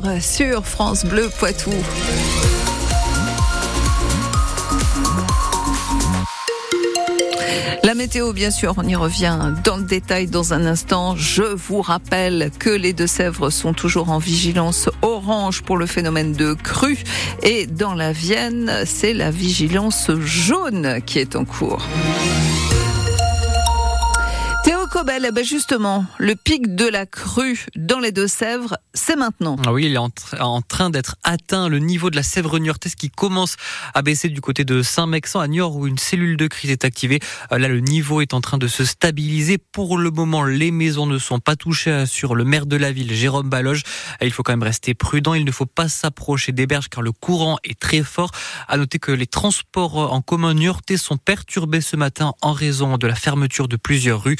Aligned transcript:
9h 0.00 0.20
sur 0.20 0.66
France 0.66 1.04
Bleu 1.04 1.28
Poitou. 1.38 1.70
La 7.82 7.94
météo, 7.94 8.32
bien 8.32 8.50
sûr, 8.50 8.74
on 8.76 8.86
y 8.86 8.94
revient 8.94 9.54
dans 9.64 9.76
le 9.76 9.82
détail 9.82 10.26
dans 10.26 10.54
un 10.54 10.64
instant. 10.64 11.16
Je 11.16 11.42
vous 11.42 11.82
rappelle 11.82 12.50
que 12.58 12.70
les 12.70 12.92
Deux-Sèvres 12.92 13.50
sont 13.50 13.72
toujours 13.72 14.10
en 14.10 14.18
vigilance 14.18 14.88
orange 15.02 15.62
pour 15.62 15.76
le 15.76 15.86
phénomène 15.86 16.32
de 16.32 16.54
crue 16.54 17.02
et 17.42 17.66
dans 17.66 17.94
la 17.94 18.12
Vienne, 18.12 18.72
c'est 18.86 19.14
la 19.14 19.30
vigilance 19.30 20.10
jaune 20.20 21.00
qui 21.04 21.18
est 21.18 21.36
en 21.36 21.44
cours. 21.44 21.84
Eh 25.02 25.32
ben 25.32 25.44
justement, 25.44 26.04
le 26.18 26.34
pic 26.34 26.74
de 26.74 26.86
la 26.86 27.06
crue 27.06 27.66
dans 27.76 28.00
les 28.00 28.10
Deux-Sèvres, 28.10 28.76
c'est 28.94 29.16
maintenant. 29.16 29.56
Ah 29.64 29.72
oui, 29.72 29.86
il 29.86 29.94
est 29.94 30.40
en, 30.40 30.60
train 30.60 30.90
d'être 30.90 31.16
atteint. 31.24 31.68
Le 31.68 31.78
niveau 31.78 32.10
de 32.10 32.16
la 32.16 32.22
Sèvre 32.22 32.58
niortaise 32.58 32.96
qui 32.96 33.10
commence 33.10 33.56
à 33.94 34.02
baisser 34.02 34.28
du 34.28 34.40
côté 34.40 34.64
de 34.64 34.82
Saint-Mexan 34.82 35.40
à 35.40 35.46
Niort 35.46 35.76
où 35.76 35.86
une 35.86 35.98
cellule 35.98 36.36
de 36.36 36.48
crise 36.48 36.70
est 36.70 36.84
activée. 36.84 37.20
Euh, 37.52 37.58
là, 37.58 37.68
le 37.68 37.80
niveau 37.80 38.20
est 38.20 38.34
en 38.34 38.40
train 38.40 38.58
de 38.58 38.66
se 38.66 38.84
stabiliser. 38.84 39.56
Pour 39.58 39.98
le 39.98 40.10
moment, 40.10 40.44
les 40.44 40.70
maisons 40.70 41.06
ne 41.06 41.18
sont 41.18 41.38
pas 41.38 41.54
touchées 41.54 42.06
sur 42.06 42.34
le 42.34 42.44
maire 42.44 42.66
de 42.66 42.76
la 42.76 42.90
ville, 42.90 43.14
Jérôme 43.14 43.48
Baloge. 43.48 43.84
Euh, 44.20 44.26
il 44.26 44.32
faut 44.32 44.42
quand 44.42 44.52
même 44.52 44.62
rester 44.62 44.94
prudent. 44.94 45.34
Il 45.34 45.44
ne 45.44 45.52
faut 45.52 45.66
pas 45.66 45.88
s'approcher 45.88 46.52
des 46.52 46.66
berges 46.66 46.88
car 46.88 47.02
le 47.02 47.12
courant 47.12 47.56
est 47.62 47.78
très 47.78 48.02
fort. 48.02 48.32
À 48.68 48.76
noter 48.76 48.98
que 48.98 49.12
les 49.12 49.26
transports 49.26 50.12
en 50.12 50.20
commun 50.20 50.54
niortais 50.54 50.96
sont 50.96 51.16
perturbés 51.16 51.80
ce 51.80 51.96
matin 51.96 52.34
en 52.42 52.52
raison 52.52 52.98
de 52.98 53.06
la 53.06 53.14
fermeture 53.14 53.68
de 53.68 53.76
plusieurs 53.76 54.22
rues. 54.24 54.36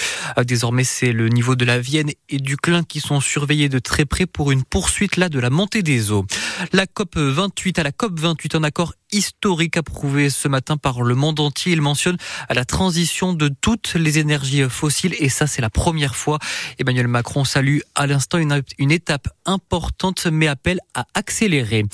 Désormais, 0.50 0.82
c'est 0.82 1.12
le 1.12 1.28
niveau 1.28 1.54
de 1.54 1.64
la 1.64 1.78
Vienne 1.78 2.10
et 2.28 2.38
du 2.38 2.56
Clin 2.56 2.82
qui 2.82 2.98
sont 2.98 3.20
surveillés 3.20 3.68
de 3.68 3.78
très 3.78 4.04
près 4.04 4.26
pour 4.26 4.50
une 4.50 4.64
poursuite 4.64 5.16
là 5.16 5.28
de 5.28 5.38
la 5.38 5.48
montée 5.48 5.84
des 5.84 6.10
eaux. 6.10 6.26
La 6.72 6.88
COP 6.88 7.16
28 7.16 7.78
à 7.78 7.84
la 7.84 7.92
COP 7.92 8.18
28 8.18 8.56
en 8.56 8.64
accord 8.64 8.94
historique 9.12 9.76
approuvé 9.76 10.30
ce 10.30 10.48
matin 10.48 10.76
par 10.76 11.02
le 11.02 11.14
monde 11.14 11.40
entier. 11.40 11.72
Il 11.72 11.82
mentionne 11.82 12.16
la 12.48 12.64
transition 12.64 13.32
de 13.32 13.48
toutes 13.48 13.94
les 13.94 14.18
énergies 14.18 14.62
fossiles 14.68 15.14
et 15.18 15.28
ça 15.28 15.46
c'est 15.46 15.62
la 15.62 15.70
première 15.70 16.16
fois. 16.16 16.38
Emmanuel 16.78 17.08
Macron 17.08 17.44
salue 17.44 17.78
à 17.94 18.06
l'instant 18.06 18.38
une, 18.38 18.90
étape 18.90 19.28
importante 19.46 20.26
mais 20.30 20.46
appelle 20.46 20.80
à 20.94 21.06
accélérer. 21.14 21.84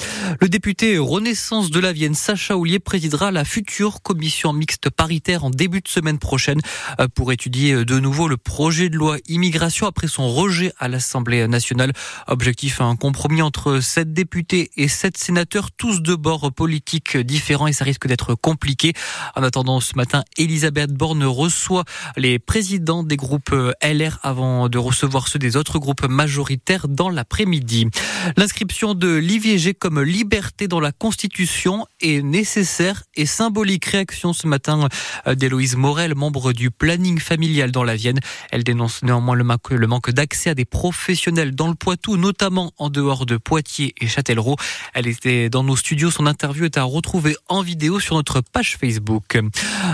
Le 0.40 0.48
député 0.48 0.98
Renaissance 0.98 1.70
de 1.70 1.80
la 1.80 1.92
Vienne, 1.92 2.14
Sacha 2.14 2.56
Houlier, 2.56 2.78
présidera 2.78 3.30
la 3.30 3.44
future 3.44 4.02
commission 4.02 4.52
mixte 4.52 4.90
paritaire 4.90 5.44
en 5.44 5.50
début 5.50 5.80
de 5.80 5.88
semaine 5.88 6.18
prochaine 6.18 6.60
euh, 7.00 7.08
pour 7.08 7.32
étudier 7.32 7.84
de 7.84 7.98
nouveau 7.98 8.28
le 8.28 8.36
projet 8.36 8.88
de 8.88 8.96
loi 8.96 9.16
immigration 9.28 9.86
après 9.86 10.08
son 10.08 10.28
rejet 10.28 10.72
à 10.78 10.88
l'Assemblée 10.88 11.46
nationale. 11.48 11.92
Objectif 12.26 12.80
un 12.80 12.96
compromis 12.96 13.42
entre 13.42 13.80
sept 13.80 14.12
députés 14.12 14.70
et 14.76 14.88
sept 14.88 15.16
sénateurs, 15.16 15.70
tous 15.70 16.02
de 16.02 16.14
bord 16.14 16.52
politique 16.52 17.05
différents 17.14 17.66
et 17.66 17.72
ça 17.72 17.84
risque 17.84 18.06
d'être 18.06 18.34
compliqué. 18.34 18.92
En 19.34 19.42
attendant, 19.42 19.80
ce 19.80 19.94
matin, 19.96 20.24
Elisabeth 20.36 20.92
Borne 20.92 21.24
reçoit 21.24 21.84
les 22.16 22.38
présidents 22.38 23.02
des 23.02 23.16
groupes 23.16 23.54
LR 23.82 24.18
avant 24.22 24.68
de 24.68 24.78
recevoir 24.78 25.28
ceux 25.28 25.38
des 25.38 25.56
autres 25.56 25.78
groupes 25.78 26.06
majoritaires 26.08 26.88
dans 26.88 27.08
l'après-midi. 27.08 27.88
L'inscription 28.36 28.94
de 28.94 29.14
l'IVG 29.16 29.74
comme 29.74 30.02
liberté 30.02 30.68
dans 30.68 30.80
la 30.80 30.92
Constitution 30.92 31.86
est 32.00 32.22
nécessaire 32.22 33.02
et 33.14 33.26
symbolique. 33.26 33.84
Réaction 33.84 34.32
ce 34.32 34.46
matin 34.46 34.88
d'Héloïse 35.26 35.76
Morel, 35.76 36.14
membre 36.14 36.52
du 36.52 36.70
planning 36.70 37.18
familial 37.18 37.70
dans 37.70 37.84
la 37.84 37.96
Vienne. 37.96 38.20
Elle 38.50 38.64
dénonce 38.64 39.02
néanmoins 39.02 39.36
le 39.36 39.86
manque 39.86 40.10
d'accès 40.10 40.50
à 40.50 40.54
des 40.54 40.64
professionnels 40.64 41.54
dans 41.54 41.68
le 41.68 41.74
Poitou, 41.74 42.16
notamment 42.16 42.72
en 42.78 42.90
dehors 42.90 43.26
de 43.26 43.36
Poitiers 43.36 43.94
et 44.00 44.06
Châtellerault. 44.06 44.56
Elle 44.94 45.06
était 45.06 45.48
dans 45.48 45.62
nos 45.62 45.76
studios. 45.76 46.10
Son 46.10 46.26
interview 46.26 46.64
est 46.64 46.78
à 46.78 46.82
retrouver 46.96 47.36
en 47.48 47.62
vidéo 47.62 48.00
sur 48.00 48.16
notre 48.16 48.40
page 48.40 48.76
Facebook. 48.78 49.38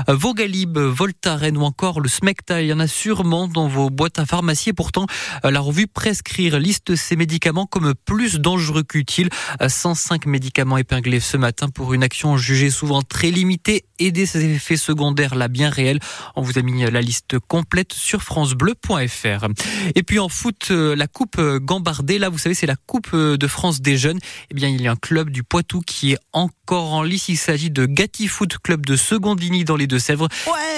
Vogalib, 0.09 0.79
Voltaren 0.79 1.57
ou 1.57 1.63
encore 1.63 2.01
le 2.01 2.09
Smecta, 2.09 2.63
il 2.63 2.69
y 2.69 2.73
en 2.73 2.79
a 2.79 2.87
sûrement 2.87 3.49
dans 3.49 3.69
vos 3.69 3.91
boîtes 3.91 4.19
à 4.19 4.27
pharmacie 4.27 4.71
et 4.71 4.73
pourtant 4.73 5.07
la 5.43 5.61
revue 5.61 5.87
Prescrire 5.87 6.59
liste 6.59 6.95
ces 6.97 7.17
médicaments 7.17 7.67
comme 7.67 7.95
plus 7.95 8.39
dangereux 8.39 8.85
qu'utiles. 8.85 9.29
105 9.67 10.27
médicaments 10.27 10.79
épinglés 10.79 11.21
ce 11.21 11.37
matin 11.37 11.69
pour 11.69 11.93
une 11.93 12.03
action 12.03 12.37
jugée 12.37 12.71
souvent 12.71 13.03
très 13.03 13.31
limitée 13.31 13.85
et 13.99 14.13
des 14.13 14.37
effets 14.37 14.77
secondaires 14.77 15.35
là 15.35 15.49
bien 15.49 15.71
réels. 15.71 15.99
On 16.37 16.43
vous 16.43 16.59
a 16.59 16.63
mis 16.63 16.89
la 16.91 17.01
liste 17.01 17.39
complète 17.41 17.93
sur 17.93 18.23
francebleu.fr. 18.23 19.49
Et 19.95 20.03
puis 20.03 20.19
en 20.19 20.29
foot, 20.29 20.71
la 20.71 21.07
coupe 21.07 21.41
Gambardée, 21.41 22.19
là 22.19 22.29
vous 22.29 22.39
savez 22.39 22.55
c'est 22.55 22.67
la 22.67 22.77
coupe 22.77 23.15
de 23.15 23.47
France 23.47 23.81
des 23.81 23.97
jeunes. 23.97 24.19
Eh 24.51 24.55
bien 24.55 24.69
il 24.69 24.81
y 24.81 24.89
a 24.89 24.93
un 24.93 24.97
club 24.97 25.31
du 25.31 25.43
Poitou 25.43 25.81
qui 25.81 26.13
est 26.13 26.19
encore 26.33 26.92
en 26.93 27.03
lice. 27.03 27.29
Il 27.29 27.37
s'agit 27.37 27.71
de 27.71 27.87
Gatti 27.87 28.29
Foot 28.29 28.59
Club 28.63 28.85
de 28.87 28.97
Secondini 28.97 29.65
dans 29.65 29.77
les 29.77 29.87
Deux-Sèvres. 29.87 30.29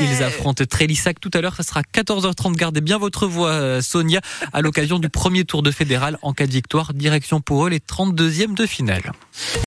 Ils 0.01 0.23
affrontent 0.23 0.65
Trélissac 0.65 1.21
tout 1.21 1.31
à 1.35 1.41
l'heure. 1.41 1.57
Ça 1.57 1.63
sera 1.63 1.83
14h30. 1.83 2.55
Gardez 2.57 2.81
bien 2.81 2.99
votre 2.99 3.27
voix, 3.27 3.51
euh, 3.51 3.81
Sonia, 3.81 4.21
à 4.53 4.61
l'occasion 4.61 4.99
du 4.99 5.09
premier 5.09 5.45
tour 5.45 5.63
de 5.63 5.71
fédéral. 5.71 6.19
En 6.23 6.33
cas 6.33 6.47
de 6.47 6.53
victoire, 6.53 6.95
direction 6.95 7.41
pour 7.41 7.67
eux 7.67 7.71
les 7.71 7.81
32e 7.81 8.55
de 8.55 8.67
finale. 8.67 9.13